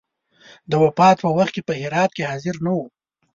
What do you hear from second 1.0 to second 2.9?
په وخت کې په هرات کې حاضر نه وو.